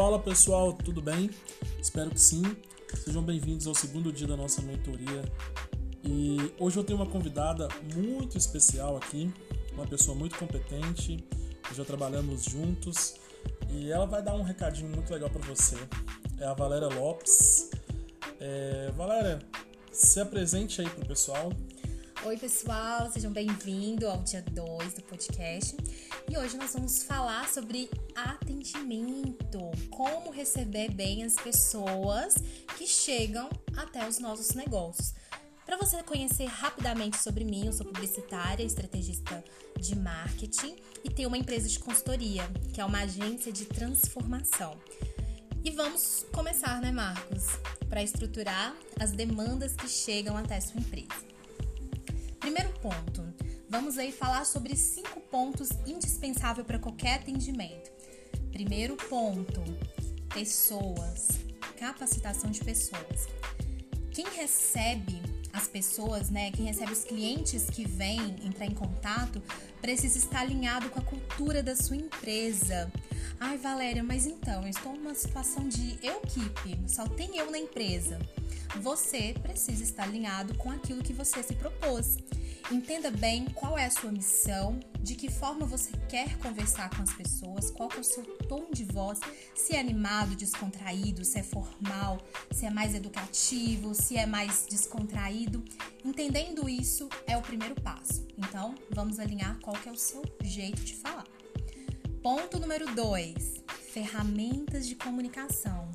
[0.00, 1.28] Fala pessoal, tudo bem?
[1.78, 2.40] Espero que sim.
[3.04, 5.22] Sejam bem-vindos ao segundo dia da nossa mentoria.
[6.02, 9.30] E hoje eu tenho uma convidada muito especial aqui,
[9.74, 11.22] uma pessoa muito competente,
[11.74, 13.16] já trabalhamos juntos
[13.68, 15.76] e ela vai dar um recadinho muito legal para você.
[16.38, 17.68] É a Valéria Lopes.
[18.40, 19.38] É, Valéria,
[19.92, 21.52] se apresente aí pro pessoal.
[22.24, 25.76] Oi, pessoal, sejam bem-vindos ao dia 2 do podcast.
[26.30, 29.58] E hoje nós vamos falar sobre atendimento,
[29.90, 32.36] como receber bem as pessoas
[32.78, 35.12] que chegam até os nossos negócios.
[35.66, 39.42] Para você conhecer rapidamente sobre mim, eu sou publicitária, estrategista
[39.76, 44.78] de marketing e tenho uma empresa de consultoria, que é uma agência de transformação.
[45.64, 47.46] E vamos começar, né, Marcos?
[47.88, 51.28] Para estruturar as demandas que chegam até a sua empresa.
[52.38, 53.20] Primeiro ponto,
[53.70, 57.90] vamos aí falar sobre cinco pontos indispensáveis para qualquer atendimento.
[58.50, 59.62] Primeiro ponto,
[60.34, 61.28] pessoas,
[61.78, 63.28] capacitação de pessoas.
[64.10, 69.40] Quem recebe as pessoas, né, quem recebe os clientes que vêm entrar em contato,
[69.80, 72.92] precisa estar alinhado com a cultura da sua empresa.
[73.38, 78.18] Ai, Valéria, mas então, eu estou numa situação de equipe, só tem eu na empresa
[78.78, 82.18] você precisa estar alinhado com aquilo que você se propôs.
[82.70, 87.12] Entenda bem qual é a sua missão, de que forma você quer conversar com as
[87.12, 89.18] pessoas, qual é o seu tom de voz,
[89.56, 92.18] se é animado, descontraído, se é formal,
[92.52, 95.64] se é mais educativo, se é mais descontraído.
[96.04, 98.24] Entendendo isso é o primeiro passo.
[98.38, 101.24] Então, vamos alinhar qual é o seu jeito de falar.
[102.22, 105.90] Ponto número 2: ferramentas de comunicação.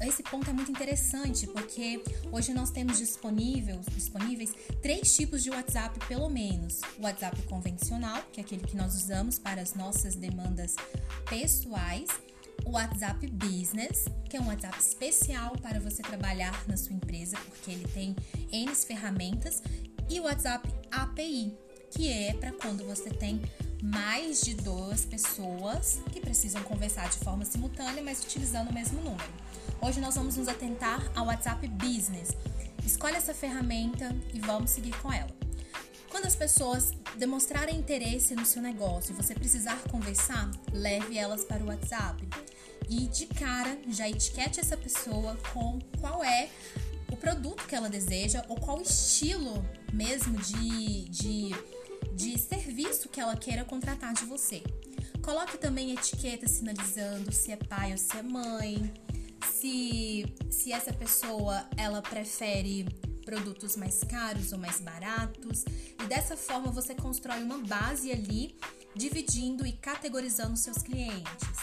[0.00, 2.02] Esse ponto é muito interessante porque
[2.32, 8.40] hoje nós temos disponíveis, disponíveis três tipos de WhatsApp, pelo menos: o WhatsApp convencional, que
[8.40, 10.74] é aquele que nós usamos para as nossas demandas
[11.30, 12.08] pessoais,
[12.64, 17.70] o WhatsApp Business, que é um WhatsApp especial para você trabalhar na sua empresa, porque
[17.70, 18.16] ele tem
[18.50, 19.62] N ferramentas,
[20.10, 21.56] e o WhatsApp API,
[21.92, 23.40] que é para quando você tem
[23.82, 29.32] mais de duas pessoas que precisam conversar de forma simultânea, mas utilizando o mesmo número.
[29.80, 32.30] Hoje nós vamos nos atentar ao WhatsApp Business.
[32.86, 35.30] Escolhe essa ferramenta e vamos seguir com ela.
[36.08, 41.64] Quando as pessoas demonstrarem interesse no seu negócio e você precisar conversar, leve elas para
[41.64, 42.28] o WhatsApp.
[42.88, 46.48] E de cara, já etiquete essa pessoa com qual é
[47.10, 51.54] o produto que ela deseja ou qual estilo mesmo de, de,
[52.14, 54.62] de serviço que ela queira contratar de você.
[55.22, 58.92] Coloque também etiqueta sinalizando se é pai ou se é mãe,
[59.54, 62.86] se, se essa pessoa ela prefere
[63.24, 65.64] produtos mais caros ou mais baratos
[66.02, 68.56] e dessa forma você constrói uma base ali
[68.94, 71.61] dividindo e categorizando seus clientes.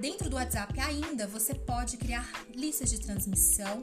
[0.00, 3.80] Dentro do WhatsApp ainda você pode criar listas de transmissão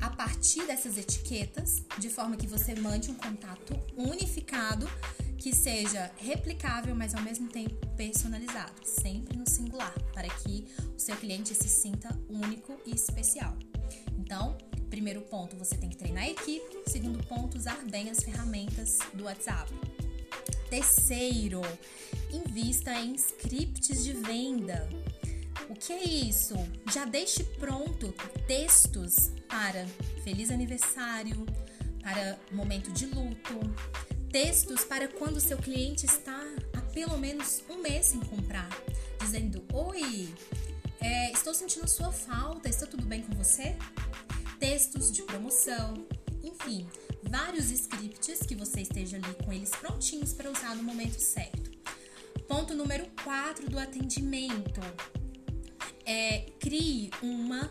[0.00, 4.88] a partir dessas etiquetas, de forma que você mande um contato unificado
[5.36, 10.64] que seja replicável, mas ao mesmo tempo personalizado, sempre no singular, para que
[10.96, 13.56] o seu cliente se sinta único e especial.
[14.16, 14.56] Então,
[14.90, 16.82] primeiro ponto, você tem que treinar a equipe.
[16.86, 19.72] Segundo ponto, usar bem as ferramentas do WhatsApp.
[20.70, 21.62] Terceiro,
[22.30, 24.88] invista em scripts de venda.
[25.68, 26.54] O que é isso?
[26.90, 28.14] Já deixe pronto
[28.46, 29.86] textos para
[30.24, 31.44] feliz aniversário,
[32.02, 33.60] para momento de luto,
[34.32, 36.42] textos para quando seu cliente está
[36.74, 38.70] há pelo menos um mês sem comprar,
[39.20, 40.32] dizendo: Oi,
[41.00, 43.76] é, estou sentindo sua falta, está tudo bem com você?
[44.58, 46.06] Textos de promoção,
[46.42, 46.88] enfim,
[47.24, 51.70] vários scripts que você esteja ali com eles prontinhos para usar no momento certo.
[52.48, 54.80] Ponto número 4 do atendimento.
[56.08, 57.70] É, crie uma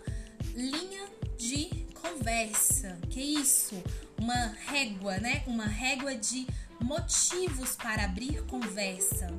[0.53, 2.97] linha de conversa.
[3.09, 3.75] Que isso?
[4.19, 5.43] uma régua, né?
[5.47, 6.47] Uma régua de
[6.81, 9.31] motivos para abrir conversa.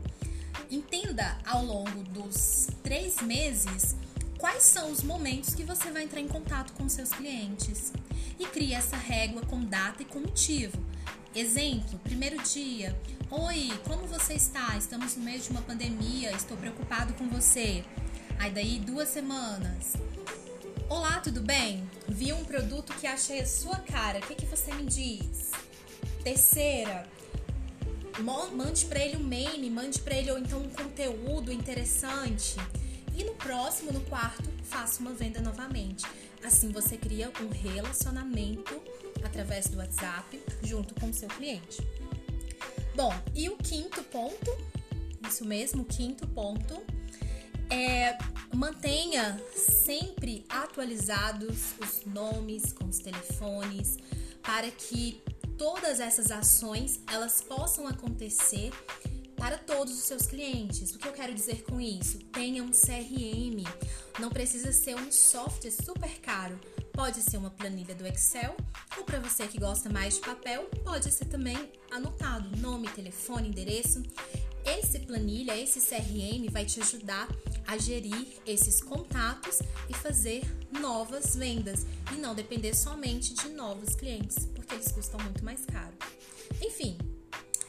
[0.70, 3.96] Entenda ao longo dos três meses
[4.38, 7.92] quais são os momentos que você vai entrar em contato com seus clientes
[8.38, 10.78] e crie essa régua com data e com motivo.
[11.34, 12.98] Exemplo, primeiro dia.
[13.30, 14.76] Oi, como você está?
[14.76, 17.84] Estamos no meio de uma pandemia, estou preocupado com você.
[18.38, 19.94] Aí daí duas semanas.
[20.88, 21.88] Olá, tudo bem?
[22.08, 24.20] Vi um produto que achei a sua cara.
[24.20, 25.50] O que, que você me diz?
[26.22, 27.04] Terceira,
[28.54, 32.56] mande para ele um meme, mande para ele ou então um conteúdo interessante.
[33.16, 36.06] E no próximo, no quarto, faça uma venda novamente.
[36.44, 38.80] Assim você cria um relacionamento
[39.24, 41.78] através do WhatsApp junto com o seu cliente.
[42.94, 44.56] Bom, e o quinto ponto,
[45.28, 46.80] isso mesmo, o quinto ponto
[47.70, 48.16] É,
[48.54, 53.96] mantenha sempre atualizados os nomes com os telefones
[54.42, 55.22] para que
[55.58, 58.72] todas essas ações elas possam acontecer
[59.36, 60.94] para todos os seus clientes.
[60.94, 62.18] O que eu quero dizer com isso?
[62.32, 63.62] Tenha um CRM.
[64.18, 66.58] Não precisa ser um software super caro.
[66.92, 68.56] Pode ser uma planilha do Excel,
[68.96, 71.56] ou para você que gosta mais de papel, pode ser também
[71.92, 74.02] anotado nome, telefone, endereço.
[74.64, 77.28] Esse planilha, esse CRM vai te ajudar
[77.68, 79.58] a gerir esses contatos
[79.90, 80.42] e fazer
[80.80, 81.84] novas vendas
[82.14, 85.92] e não depender somente de novos clientes, porque eles custam muito mais caro.
[86.62, 86.96] Enfim,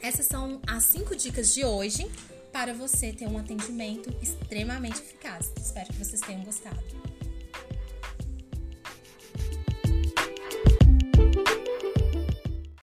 [0.00, 2.10] essas são as cinco dicas de hoje
[2.50, 5.52] para você ter um atendimento extremamente eficaz.
[5.60, 7.09] Espero que vocês tenham gostado.